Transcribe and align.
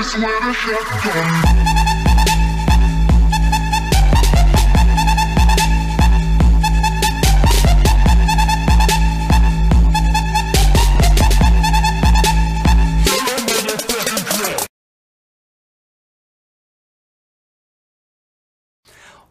place 0.00 0.16
with 0.16 0.24
a 0.24 0.54
shotgun. 0.54 1.60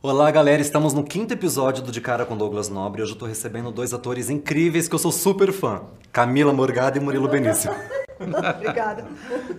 Olá, 0.02 0.32
galera. 0.32 0.62
Estamos 0.62 0.94
no 0.94 1.04
quinto 1.04 1.34
episódio 1.34 1.84
do 1.84 1.92
De 1.92 2.00
Cara 2.00 2.26
com 2.26 2.38
Douglas 2.38 2.70
Nobre. 2.70 3.02
Hoje 3.02 3.14
eu 3.14 3.18
tô 3.18 3.26
recebendo 3.26 3.72
dois 3.72 3.94
atores 3.94 4.30
incríveis 4.30 4.88
que 4.88 4.96
eu 4.96 5.00
sou 5.00 5.12
super 5.12 5.52
fã. 5.52 5.82
Camila 6.12 6.54
Morgado 6.54 6.98
e 6.98 7.02
Murilo 7.02 7.28
Benício. 7.28 7.72
Obrigada. 8.56 9.08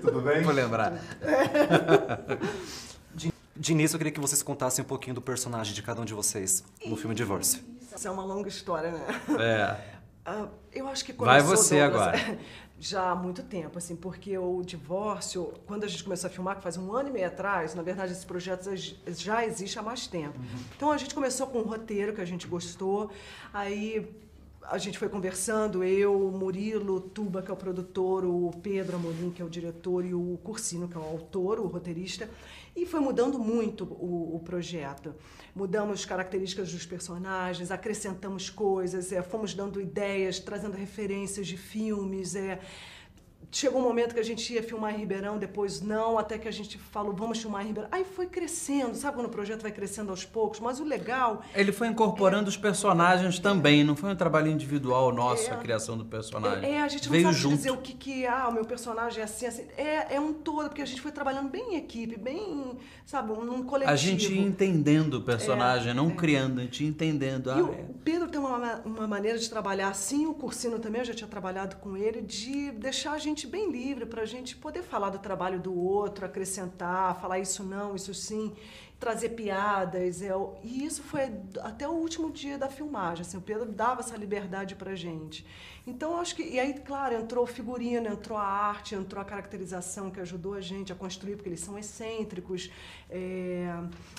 Tudo 0.00 0.20
bem? 0.20 0.42
Vou 0.42 0.52
lembrar. 0.52 0.92
De, 3.14 3.32
de 3.56 3.72
início, 3.72 3.96
eu 3.96 3.98
queria 3.98 4.12
que 4.12 4.20
vocês 4.20 4.42
contassem 4.42 4.84
um 4.84 4.88
pouquinho 4.88 5.14
do 5.14 5.22
personagem 5.22 5.74
de 5.74 5.82
cada 5.82 6.00
um 6.00 6.04
de 6.04 6.14
vocês 6.14 6.62
no 6.86 6.96
filme 6.96 7.14
Divórcio. 7.14 7.62
Isso 7.94 8.06
é 8.06 8.10
uma 8.10 8.24
longa 8.24 8.48
história, 8.48 8.92
né? 8.92 9.04
É. 9.38 10.00
Ah, 10.24 10.48
eu 10.72 10.86
acho 10.86 11.04
que 11.04 11.12
Vai 11.12 11.42
começou, 11.42 11.56
você 11.56 11.80
Douglas, 11.80 12.08
agora. 12.08 12.38
Já 12.82 13.10
há 13.10 13.14
muito 13.14 13.42
tempo, 13.42 13.76
assim, 13.76 13.94
porque 13.94 14.38
o 14.38 14.62
divórcio, 14.62 15.52
quando 15.66 15.84
a 15.84 15.86
gente 15.86 16.02
começou 16.02 16.28
a 16.28 16.30
filmar, 16.30 16.56
que 16.56 16.62
faz 16.62 16.78
um 16.78 16.94
ano 16.94 17.10
e 17.10 17.12
meio 17.12 17.26
atrás, 17.26 17.74
na 17.74 17.82
verdade 17.82 18.12
esse 18.12 18.24
projeto 18.24 18.70
já 19.06 19.44
existe 19.44 19.78
há 19.78 19.82
mais 19.82 20.06
tempo. 20.06 20.40
Então 20.74 20.90
a 20.90 20.96
gente 20.96 21.14
começou 21.14 21.46
com 21.48 21.58
um 21.58 21.64
roteiro 21.64 22.14
que 22.14 22.22
a 22.22 22.24
gente 22.24 22.46
gostou, 22.46 23.10
aí 23.52 24.10
a 24.70 24.78
gente 24.78 24.98
foi 24.98 25.08
conversando, 25.08 25.82
eu, 25.82 26.28
o 26.28 26.30
Murilo, 26.30 27.00
Tuba, 27.00 27.42
que 27.42 27.50
é 27.50 27.54
o 27.54 27.56
produtor, 27.56 28.24
o 28.24 28.52
Pedro 28.62 28.96
Amorim, 28.96 29.30
que 29.30 29.42
é 29.42 29.44
o 29.44 29.50
diretor, 29.50 30.04
e 30.04 30.14
o 30.14 30.38
Cursino, 30.44 30.86
que 30.86 30.96
é 30.96 31.00
o 31.00 31.02
autor, 31.02 31.58
o 31.58 31.66
roteirista, 31.66 32.30
e 32.76 32.86
foi 32.86 33.00
mudando 33.00 33.36
muito 33.36 33.84
o, 33.84 34.36
o 34.36 34.40
projeto. 34.44 35.12
Mudamos 35.56 36.04
características 36.04 36.72
dos 36.72 36.86
personagens, 36.86 37.72
acrescentamos 37.72 38.48
coisas, 38.48 39.10
é, 39.10 39.20
fomos 39.22 39.54
dando 39.54 39.80
ideias, 39.80 40.38
trazendo 40.38 40.76
referências 40.76 41.48
de 41.48 41.56
filmes. 41.56 42.36
É, 42.36 42.60
Chegou 43.52 43.80
um 43.80 43.84
momento 43.84 44.14
que 44.14 44.20
a 44.20 44.24
gente 44.24 44.52
ia 44.54 44.62
filmar 44.62 44.94
em 44.94 44.98
Ribeirão, 44.98 45.36
depois 45.36 45.80
não, 45.80 46.16
até 46.18 46.38
que 46.38 46.46
a 46.46 46.52
gente 46.52 46.78
falou, 46.78 47.12
vamos 47.12 47.38
filmar 47.40 47.62
em 47.64 47.66
Ribeirão. 47.68 47.88
Aí 47.92 48.04
foi 48.04 48.26
crescendo, 48.26 48.94
sabe 48.96 49.16
quando 49.16 49.26
o 49.26 49.30
projeto 49.30 49.62
vai 49.62 49.72
crescendo 49.72 50.10
aos 50.10 50.24
poucos? 50.24 50.60
Mas 50.60 50.78
o 50.78 50.84
legal 50.84 51.42
Ele 51.54 51.72
foi 51.72 51.88
incorporando 51.88 52.48
os 52.48 52.56
personagens 52.56 53.38
também, 53.40 53.82
não 53.82 53.96
foi 53.96 54.10
um 54.10 54.14
trabalho 54.16 54.48
individual 54.48 55.12
nosso, 55.12 55.50
É. 55.50 55.54
a 55.54 55.56
criação 55.56 55.98
do 55.98 56.04
personagem. 56.04 56.72
É, 56.74 56.80
a 56.80 56.86
gente 56.88 57.06
não 57.06 57.12
Veio 57.12 57.24
sabe 57.24 57.36
junto. 57.38 57.56
dizer 57.56 57.70
o 57.72 57.78
que 57.78 57.92
que 57.94 58.24
ah, 58.26 58.46
o 58.48 58.52
meu 58.52 58.64
personagem 58.64 59.20
é 59.20 59.24
assim, 59.24 59.46
assim. 59.46 59.66
É, 59.76 60.14
é 60.14 60.20
um 60.20 60.32
todo, 60.32 60.68
porque 60.68 60.82
a 60.82 60.86
gente 60.86 61.00
foi 61.00 61.10
trabalhando 61.10 61.48
bem 61.48 61.74
em 61.74 61.76
equipe, 61.76 62.16
bem, 62.16 62.76
sabe, 63.04 63.32
num 63.32 63.62
coletivo. 63.64 63.92
A 63.92 63.96
gente 63.96 64.32
ia 64.32 64.40
entendendo 64.40 65.14
o 65.14 65.22
personagem, 65.22 65.90
É, 65.90 65.94
não 65.94 66.10
é. 66.10 66.14
criando, 66.14 66.60
a 66.60 66.62
gente 66.62 66.84
ia 66.84 66.88
entendendo. 66.88 67.48
E 67.48 67.52
Ah, 67.52 67.64
o 67.64 67.72
é. 67.74 67.84
Pedro 68.04 68.28
tem 68.28 68.40
uma, 68.40 68.76
uma 68.84 69.08
maneira 69.08 69.38
de 69.38 69.50
trabalhar 69.50 69.88
assim, 69.88 70.26
o 70.26 70.34
Cursino 70.34 70.78
também, 70.78 71.00
eu 71.00 71.06
já 71.06 71.14
tinha 71.14 71.28
trabalhado 71.28 71.76
com 71.76 71.96
ele, 71.96 72.22
de 72.22 72.70
deixar 72.72 73.12
a 73.12 73.18
gente 73.18 73.39
bem 73.46 73.70
livre, 73.70 74.06
para 74.06 74.22
a 74.22 74.26
gente 74.26 74.56
poder 74.56 74.82
falar 74.82 75.10
do 75.10 75.18
trabalho 75.18 75.60
do 75.60 75.74
outro, 75.74 76.24
acrescentar, 76.24 77.20
falar 77.20 77.38
isso 77.38 77.62
não, 77.62 77.94
isso 77.94 78.12
sim, 78.14 78.52
trazer 79.00 79.30
piadas. 79.30 80.22
É, 80.22 80.36
o- 80.36 80.54
e 80.62 80.84
isso 80.84 81.02
foi 81.02 81.22
até 81.62 81.88
o 81.88 81.92
último 81.92 82.30
dia 82.30 82.56
da 82.58 82.68
filmagem. 82.68 83.22
Assim, 83.22 83.36
o 83.38 83.40
Pedro 83.40 83.66
dava 83.66 84.00
essa 84.02 84.16
liberdade 84.16 84.74
para 84.76 84.94
gente. 84.94 85.44
Então, 85.86 86.12
eu 86.12 86.18
acho 86.18 86.36
que. 86.36 86.42
E 86.42 86.60
aí, 86.60 86.74
claro, 86.74 87.14
entrou 87.16 87.46
figurino, 87.46 88.06
entrou 88.08 88.38
a 88.38 88.44
arte, 88.44 88.94
entrou 88.94 89.20
a 89.20 89.24
caracterização 89.24 90.10
que 90.10 90.20
ajudou 90.20 90.54
a 90.54 90.60
gente 90.60 90.92
a 90.92 90.94
construir, 90.94 91.36
porque 91.36 91.48
eles 91.48 91.60
são 91.60 91.78
excêntricos. 91.78 92.70
É, 93.08 93.66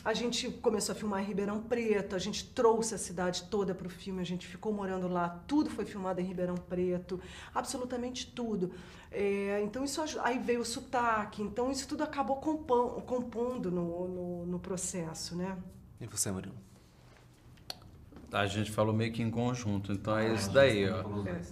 a 0.04 0.14
gente 0.14 0.50
começou 0.50 0.94
a 0.94 0.96
filmar 0.96 1.22
em 1.22 1.26
Ribeirão 1.26 1.62
Preto, 1.62 2.16
a 2.16 2.20
gente 2.20 2.46
trouxe 2.50 2.96
a 2.96 2.98
cidade 2.98 3.44
toda 3.44 3.74
para 3.76 3.88
o 3.88 3.90
filme, 3.90 4.20
a 4.22 4.26
gente 4.26 4.48
ficou 4.48 4.74
morando 4.74 5.08
lá, 5.08 5.30
tudo 5.48 5.70
foi 5.70 5.86
filmado 5.86 6.20
em 6.20 6.26
Ribeirão 6.26 6.56
Preto, 6.56 7.20
absolutamente 7.54 8.26
tudo. 8.28 8.72
É, 9.14 9.62
então, 9.64 9.84
isso 9.84 10.02
aí 10.24 10.40
veio 10.40 10.62
o 10.62 10.66
sotaque, 10.66 11.42
então 11.42 11.70
isso 11.70 11.86
tudo 11.88 12.02
acabou 12.04 12.38
compo- 12.38 13.02
compondo 13.06 13.70
no, 13.70 14.08
no, 14.08 14.46
no 14.46 14.60
processo, 14.72 15.36
né? 15.36 15.58
E 16.00 16.08
você, 16.08 16.32
Murilo? 16.32 16.56
A 18.32 18.48
gente 18.48 18.72
falou 18.72 18.94
meio 18.94 19.12
que 19.12 19.22
em 19.22 19.30
conjunto, 19.30 19.92
então 19.92 20.14
Ah, 20.16 20.24
é 20.24 20.34
isso 20.34 20.50
daí, 20.52 20.90
ó. 20.90 21.04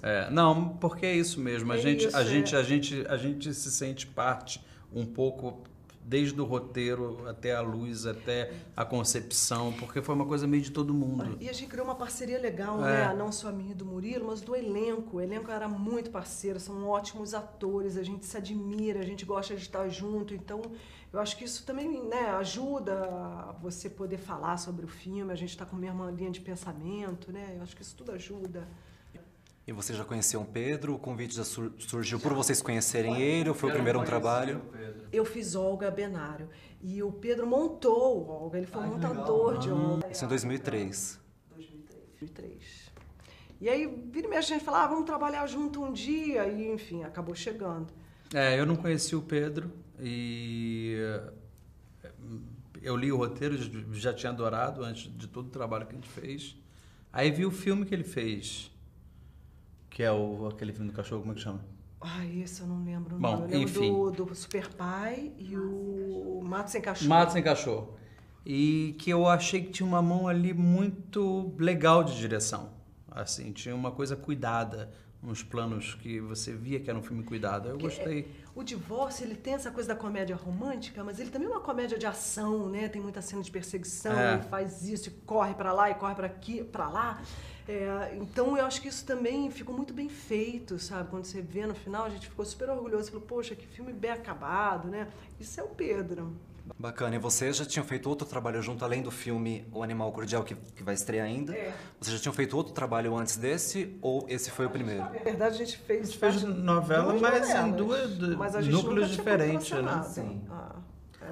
É, 0.01 0.29
não, 0.31 0.69
porque 0.77 1.05
é 1.05 1.13
isso 1.13 1.41
mesmo. 1.41 1.69
A 1.73 1.75
É 1.75 1.79
gente, 1.79 2.07
isso, 2.07 2.15
a 2.15 2.21
é. 2.21 2.25
gente, 2.25 2.55
a 2.55 2.63
gente, 2.63 3.05
a 3.09 3.17
gente 3.17 3.53
se 3.53 3.69
sente 3.71 4.07
parte 4.07 4.63
um 4.93 5.05
pouco 5.05 5.61
desde 6.03 6.39
o 6.41 6.43
roteiro 6.45 7.27
até 7.27 7.53
a 7.55 7.61
luz, 7.61 8.05
até 8.05 8.51
a 8.75 8.83
concepção, 8.83 9.71
porque 9.73 10.01
foi 10.01 10.15
uma 10.15 10.25
coisa 10.25 10.47
meio 10.47 10.63
de 10.63 10.71
todo 10.71 10.93
mundo. 10.93 11.37
E 11.39 11.47
a 11.49 11.53
gente 11.53 11.67
criou 11.69 11.85
uma 11.85 11.95
parceria 11.95 12.39
legal, 12.39 12.83
É. 12.85 13.07
né? 13.09 13.15
Não 13.15 13.31
só 13.31 13.49
a 13.49 13.51
minha 13.51 13.71
e 13.71 13.75
do 13.75 13.85
Murilo, 13.85 14.25
mas 14.27 14.41
do 14.41 14.55
elenco. 14.55 15.17
O 15.17 15.21
elenco 15.21 15.51
era 15.51 15.67
muito 15.67 16.09
parceiro, 16.09 16.59
são 16.59 16.87
ótimos 16.87 17.33
atores, 17.33 17.95
a 17.97 18.03
gente 18.03 18.25
se 18.25 18.35
admira, 18.37 18.99
a 18.99 19.05
gente 19.05 19.23
gosta 19.25 19.55
de 19.55 19.61
estar 19.61 19.87
junto. 19.89 20.33
Então, 20.33 20.61
eu 21.13 21.19
acho 21.19 21.37
que 21.37 21.43
isso 21.43 21.63
também 21.65 21.87
né, 22.03 22.29
ajuda 22.31 22.93
a 23.03 23.55
você 23.61 23.89
poder 23.89 24.17
falar 24.17 24.57
sobre 24.57 24.85
o 24.85 24.87
filme, 24.87 25.31
a 25.31 25.35
gente 25.35 25.49
está 25.51 25.65
com 25.65 25.75
a 25.75 25.79
mesma 25.79 26.09
linha 26.09 26.31
de 26.31 26.41
pensamento, 26.41 27.31
né? 27.31 27.53
Eu 27.57 27.61
acho 27.63 27.75
que 27.75 27.81
isso 27.83 27.95
tudo 27.95 28.11
ajuda. 28.11 28.67
E 29.69 29.71
você 29.71 29.93
já 29.93 30.03
conheceu 30.03 30.41
o 30.41 30.45
Pedro? 30.45 30.95
O 30.95 30.97
convite 30.97 31.35
já 31.35 31.43
sur- 31.43 31.71
surgiu 31.77 32.19
por 32.19 32.33
vocês 32.33 32.59
conhecerem 32.59 33.21
ele 33.21 33.49
ou 33.49 33.53
foi 33.53 33.69
o 33.69 33.73
primeiro 33.73 33.99
um 33.99 34.03
trabalho? 34.03 34.63
Eu 35.13 35.23
fiz 35.23 35.53
Olga 35.53 35.91
Benário 35.91 36.49
e 36.81 37.03
o 37.03 37.11
Pedro 37.11 37.45
montou 37.45 38.17
o 38.17 38.27
Olga, 38.27 38.57
ele 38.57 38.65
foi 38.65 38.83
montador 38.87 39.59
de 39.59 39.69
Olga. 39.69 40.09
Isso 40.09 40.25
em 40.25 40.27
2003. 40.27 41.19
2003. 41.55 42.91
E 43.61 43.69
aí, 43.69 43.85
vira 44.11 44.25
e 44.25 44.29
mexe, 44.31 44.51
a 44.51 44.55
gente 44.57 44.65
fala, 44.65 44.85
ah, 44.85 44.87
vamos 44.87 45.05
trabalhar 45.05 45.45
junto 45.45 45.83
um 45.83 45.93
dia, 45.93 46.47
e 46.47 46.71
enfim, 46.71 47.03
acabou 47.03 47.35
chegando. 47.35 47.93
É, 48.33 48.59
eu 48.59 48.65
não 48.65 48.75
conheci 48.75 49.15
o 49.15 49.21
Pedro 49.21 49.71
e 49.99 50.95
eh, 50.97 51.33
eu 52.81 52.97
li 52.97 53.11
o 53.11 53.17
roteiro, 53.17 53.55
já 53.93 54.15
tinha 54.15 54.31
adorado 54.31 54.83
antes 54.83 55.15
de 55.15 55.27
todo 55.27 55.45
o 55.45 55.51
trabalho 55.51 55.85
que 55.85 55.91
a 55.91 55.95
gente 55.95 56.09
fez. 56.09 56.55
Aí 57.13 57.29
vi 57.29 57.45
o 57.45 57.51
filme 57.51 57.85
que 57.85 57.93
ele 57.93 58.03
fez, 58.03 58.71
que 59.99 60.03
é 60.03 60.13
o, 60.13 60.47
aquele 60.47 60.71
filme 60.71 60.89
do 60.89 60.95
cachorro, 60.95 61.19
como 61.19 61.33
é 61.33 61.35
que 61.35 61.41
chama? 61.41 61.59
Ai, 61.99 62.39
esse 62.41 62.61
eu 62.61 62.67
não 62.67 62.85
lembro 62.85 63.17
Bom, 63.17 63.31
nome. 63.31 63.53
Eu 63.53 63.59
lembro 63.59 63.83
enfim. 63.83 63.91
do, 63.91 64.11
do 64.27 64.33
Super 64.33 64.69
Pai 64.69 65.33
e 65.37 65.57
o 65.57 66.39
Mato 66.41 66.71
Sem 66.71 66.81
Cachorro. 66.81 67.09
Mato 67.09 67.33
Sem 67.33 67.43
Cachorro. 67.43 67.97
E 68.45 68.95
que 68.97 69.09
eu 69.09 69.27
achei 69.27 69.61
que 69.61 69.71
tinha 69.71 69.85
uma 69.85 70.01
mão 70.01 70.25
ali 70.25 70.53
muito 70.53 71.53
legal 71.59 72.01
de 72.01 72.15
direção. 72.15 72.69
Assim, 73.11 73.51
tinha 73.51 73.75
uma 73.75 73.91
coisa 73.91 74.15
cuidada, 74.15 74.89
uns 75.21 75.43
planos 75.43 75.95
que 75.95 76.21
você 76.21 76.53
via 76.53 76.79
que 76.79 76.89
era 76.89 76.97
um 76.97 77.03
filme 77.03 77.21
cuidado. 77.21 77.67
Eu 77.67 77.77
gostei. 77.77 78.25
O 78.55 78.63
divórcio, 78.63 79.25
ele 79.25 79.35
tem 79.35 79.55
essa 79.55 79.69
coisa 79.69 79.89
da 79.89 79.95
comédia 79.97 80.37
romântica, 80.37 81.03
mas 81.03 81.19
ele 81.19 81.29
também 81.29 81.49
é 81.49 81.51
uma 81.51 81.59
comédia 81.59 81.97
de 81.97 82.05
ação, 82.05 82.69
né? 82.69 82.87
Tem 82.87 83.01
muita 83.01 83.21
cena 83.21 83.41
de 83.41 83.51
perseguição, 83.51 84.17
É. 84.17 84.35
ele 84.35 84.43
faz 84.43 84.81
isso, 84.87 85.09
e 85.09 85.11
corre 85.25 85.53
pra 85.55 85.73
lá 85.73 85.89
e 85.89 85.95
corre 85.95 86.15
pra 86.15 86.27
aqui, 86.27 86.63
para 86.63 86.87
lá. 86.87 87.21
É, 87.69 88.15
então 88.15 88.57
eu 88.57 88.65
acho 88.65 88.81
que 88.81 88.87
isso 88.87 89.05
também 89.05 89.51
ficou 89.51 89.75
muito 89.75 89.93
bem 89.93 90.09
feito, 90.09 90.79
sabe? 90.79 91.07
Quando 91.11 91.25
você 91.25 91.39
vê 91.39 91.67
no 91.67 91.75
final, 91.75 92.03
a 92.05 92.09
gente 92.09 92.27
ficou 92.27 92.43
super 92.43 92.67
orgulhoso, 92.69 93.11
falou, 93.11 93.25
poxa, 93.27 93.53
que 93.55 93.67
filme 93.67 93.93
bem 93.93 94.09
acabado, 94.09 94.87
né? 94.87 95.07
Isso 95.39 95.59
é 95.59 95.63
o 95.63 95.67
Pedro. 95.67 96.33
Bacana. 96.79 97.15
E 97.15 97.19
vocês 97.19 97.55
já 97.57 97.65
tinham 97.65 97.85
feito 97.85 98.09
outro 98.09 98.27
trabalho 98.27 98.59
junto, 98.61 98.83
além 98.83 99.03
do 99.03 99.11
filme 99.11 99.67
O 99.71 99.83
Animal 99.83 100.11
Cordial, 100.11 100.43
que, 100.43 100.55
que 100.55 100.81
vai 100.83 100.95
estrear 100.95 101.27
ainda? 101.27 101.53
É. 101.55 101.71
Vocês 101.99 102.15
já 102.17 102.21
tinham 102.23 102.33
feito 102.33 102.57
outro 102.57 102.73
trabalho 102.73 103.15
antes 103.15 103.37
desse 103.37 103.95
ou 104.01 104.25
esse 104.27 104.49
foi 104.49 104.65
o 104.65 104.69
primeiro? 104.71 105.01
Na 105.03 105.09
verdade, 105.09 105.55
a 105.55 105.57
gente 105.65 105.77
fez. 105.77 106.01
A 106.01 106.05
gente 106.05 106.17
fez 106.17 106.43
novela, 106.43 107.09
duas 107.11 107.21
mas 107.21 107.49
em 107.49 107.53
novelas. 107.71 107.75
duas- 107.75 108.17
du- 108.17 108.37
Mas 108.37 108.55
a 108.55 108.61
gente 108.61 108.71
núcleos 108.73 109.09
diferentes, 109.09 109.69
né? 109.71 110.03
Sim. 110.09 110.41
Ah, 110.49 110.75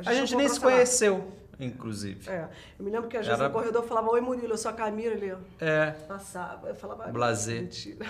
A 0.06 0.14
gente 0.14 0.32
não 0.34 0.40
nem 0.40 0.50
se 0.50 0.60
conheceu, 0.60 1.32
inclusive. 1.60 2.30
É, 2.30 2.48
eu 2.78 2.86
me 2.86 2.92
lembro 2.92 3.10
que 3.10 3.18
às 3.18 3.26
vezes 3.26 3.40
Era- 3.40 3.50
no 3.50 3.54
corredor 3.54 3.82
eu 3.84 3.88
falava, 3.88 4.10
oi 4.12 4.22
Murilo, 4.22 4.54
eu 4.54 4.58
sou 4.58 4.70
a 4.72 4.74
Camila, 4.74 5.14
ele 5.14 5.36
É. 5.60 5.92
passava, 6.08 6.70
eu 6.70 6.76
falava, 6.76 7.06
"Ah, 7.06 7.12
Blazer. 7.12 7.62
mentira. 7.64 8.06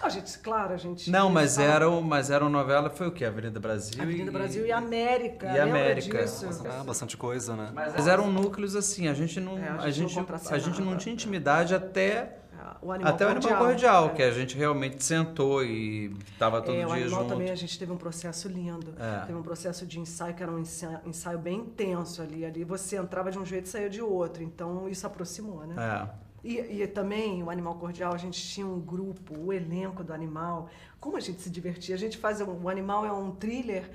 a 0.00 0.08
gente, 0.10 0.38
claro, 0.38 0.74
a 0.74 0.76
gente... 0.76 1.10
Não, 1.10 1.28
mas 1.30 1.56
fala- 1.56 1.68
era, 1.68 1.90
mas 2.00 2.30
era 2.30 2.44
uma 2.44 2.50
novela, 2.50 2.90
foi 2.90 3.08
o 3.08 3.12
quê? 3.12 3.24
Avenida 3.24 3.58
Brasil 3.60 4.02
Avenida 4.02 4.30
Brasil 4.30 4.66
e 4.66 4.72
América, 4.72 5.46
e 5.52 5.58
América. 5.60 6.22
disso? 6.22 6.46
Ah, 6.68 6.82
bastante 6.84 7.16
coisa, 7.16 7.56
né? 7.56 7.70
Mas 7.74 8.06
eram 8.06 8.30
núcleos 8.30 8.76
assim, 8.76 9.08
a 9.08 9.14
gente 9.14 9.40
não, 9.40 9.58
É, 9.58 9.68
a 9.68 9.74
a, 9.82 9.90
gente 9.90 10.14
não 10.16 10.26
gente, 10.26 10.52
a 10.54 10.58
gente 10.58 10.80
não 10.82 10.96
tinha 10.96 11.12
intimidade 11.12 11.74
até, 11.74 12.36
Ah, 12.47 12.47
O 12.82 12.92
Animal 12.92 13.12
até 13.14 13.26
o 13.26 13.28
Animal 13.30 13.58
Cordial. 13.58 14.06
É. 14.06 14.08
que 14.10 14.22
a 14.22 14.30
gente 14.30 14.56
realmente 14.56 15.02
sentou 15.02 15.64
e 15.64 16.14
tava 16.38 16.60
todo 16.62 16.76
É, 16.76 16.84
o 16.84 16.88
dia 16.88 17.02
animal 17.04 17.20
junto. 17.22 17.28
também 17.32 17.50
a 17.50 17.54
gente 17.54 17.78
teve 17.78 17.90
um 17.92 17.96
processo 17.96 18.48
lindo. 18.48 18.94
É. 18.98 19.26
Teve 19.26 19.38
um 19.38 19.42
processo 19.42 19.86
de 19.86 19.98
ensaio 20.00 20.34
que 20.34 20.42
era 20.42 20.50
um 20.52 20.58
ensaio, 20.58 21.00
ensaio 21.06 21.38
bem 21.38 21.60
intenso 21.60 22.22
ali. 22.22 22.44
Ali 22.44 22.64
você 22.64 22.96
entrava 22.96 23.30
de 23.30 23.38
um 23.38 23.44
jeito 23.44 23.66
e 23.66 23.68
saía 23.68 23.90
de 23.90 24.00
outro. 24.02 24.42
Então 24.42 24.88
isso 24.88 25.06
aproximou, 25.06 25.66
né? 25.66 25.74
É. 25.78 26.28
E, 26.44 26.82
e 26.82 26.86
também 26.86 27.42
o 27.42 27.50
Animal 27.50 27.74
Cordial, 27.74 28.14
a 28.14 28.16
gente 28.16 28.40
tinha 28.40 28.64
um 28.66 28.78
grupo, 28.80 29.36
o 29.38 29.52
elenco 29.52 30.04
do 30.04 30.12
Animal. 30.12 30.68
Como 31.00 31.16
a 31.16 31.20
gente 31.20 31.40
se 31.40 31.50
divertia? 31.50 31.94
A 31.94 31.98
gente 31.98 32.16
faz. 32.16 32.40
um- 32.40 32.62
O 32.62 32.68
Animal 32.68 33.04
é 33.04 33.12
um 33.12 33.32
thriller, 33.32 33.90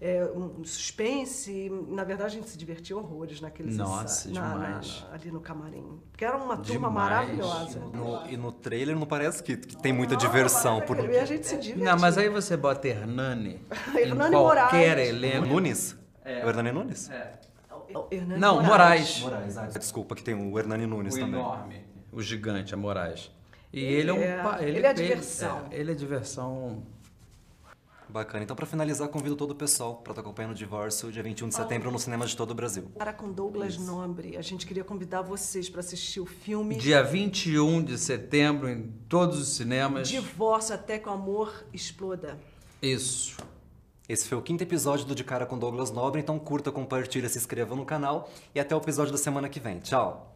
é 0.00 0.24
um 0.24 0.62
suspense. 0.64 1.50
e, 1.50 1.70
Na 1.70 2.04
verdade, 2.04 2.30
a 2.30 2.34
gente 2.34 2.48
se 2.50 2.56
divertia 2.58 2.96
horrores 2.96 3.40
naqueles 3.40 3.76
Nossa, 3.76 4.28
na- 4.30 4.40
na- 4.40 4.54
demais. 4.66 5.04
na- 5.08 5.14
ali 5.14 5.30
no 5.30 5.40
camarim. 5.40 6.00
Porque 6.10 6.24
era 6.24 6.36
uma 6.36 6.56
turma 6.56 6.88
Demais. 6.88 6.94
maravilhosa. 6.94 7.78
No- 7.80 8.26
e 8.28 8.36
no 8.36 8.52
trailer 8.52 8.96
não 8.96 9.06
parece 9.06 9.42
que, 9.42 9.56
que 9.56 9.76
tem 9.76 9.92
muita 9.92 10.16
diversão. 10.16 10.80
Por... 10.82 10.98
E 10.98 11.18
a 11.18 11.24
gente 11.24 11.46
se 11.46 11.56
divertia. 11.56 11.84
Não, 11.92 12.00
mas 12.00 12.18
aí 12.18 12.28
você 12.28 12.56
bota 12.56 12.88
Hernani 12.88 13.60
em 13.94 13.98
Hernani 13.98 14.34
qualquer 14.36 14.88
Moraes. 14.96 15.08
elenco. 15.08 15.46
Nunes? 15.46 15.96
É. 16.24 16.44
O 16.44 16.48
Hernani 16.48 16.72
Nunes? 16.72 17.10
O 17.94 18.06
Hernani 18.10 18.40
Não, 18.40 18.62
Moraes. 18.62 19.20
Moraes, 19.20 19.56
ah, 19.56 19.66
desculpa 19.66 20.14
que 20.14 20.22
tem 20.22 20.34
o 20.34 20.58
Hernani 20.58 20.86
Nunes 20.86 21.14
O 21.14 21.18
também. 21.20 21.40
enorme, 21.40 21.84
o 22.12 22.20
gigante, 22.20 22.74
a 22.74 22.76
Moraes. 22.76 23.30
E 23.72 23.80
ele 23.84 24.10
é 24.10 24.12
um... 24.12 24.20
É, 24.20 24.42
pa- 24.42 24.62
ele 24.62 24.84
é 24.86 24.92
diversão. 24.92 25.62
é, 25.70 25.78
ele 25.80 25.92
é 25.92 25.94
diversão... 25.94 26.82
Bacana. 28.08 28.44
Então, 28.44 28.54
pra 28.54 28.66
finalizar, 28.66 29.08
convido 29.08 29.36
todo 29.36 29.50
o 29.50 29.54
pessoal 29.54 29.96
pra 29.96 30.12
estar 30.12 30.20
acompanhando 30.20 30.52
o 30.52 30.54
divórcio 30.54 31.10
dia 31.10 31.22
21 31.22 31.48
de 31.48 31.54
setembro 31.54 31.90
no 31.90 31.98
cinema 31.98 32.26
de 32.26 32.36
todo 32.36 32.52
o 32.52 32.54
Brasil. 32.54 32.90
Cara 32.98 33.12
com 33.12 33.30
Douglas 33.30 33.78
Nobre. 33.78 34.36
A 34.36 34.42
gente 34.42 34.66
queria 34.66 34.84
convidar 34.84 35.22
vocês 35.22 35.68
para 35.68 35.80
assistir 35.80 36.20
o 36.20 36.26
filme 36.26 36.76
Dia 36.76 37.02
21 37.02 37.82
de 37.82 37.98
setembro 37.98 38.68
em 38.68 38.92
todos 39.08 39.38
os 39.40 39.48
cinemas. 39.56 40.08
Divórcio 40.08 40.74
até 40.74 40.98
que 40.98 41.08
o 41.08 41.12
amor 41.12 41.64
exploda. 41.72 42.38
Isso. 42.80 43.36
Esse 44.08 44.28
foi 44.28 44.38
o 44.38 44.42
quinto 44.42 44.62
episódio 44.62 45.04
do 45.04 45.14
De 45.14 45.24
Cara 45.24 45.46
com 45.46 45.58
Douglas 45.58 45.90
Nobre, 45.90 46.20
então 46.20 46.38
curta, 46.38 46.70
compartilha, 46.70 47.28
se 47.28 47.38
inscreva 47.38 47.74
no 47.74 47.84
canal 47.84 48.30
e 48.54 48.60
até 48.60 48.74
o 48.74 48.78
episódio 48.78 49.10
da 49.10 49.18
semana 49.18 49.48
que 49.48 49.58
vem. 49.58 49.80
Tchau! 49.80 50.35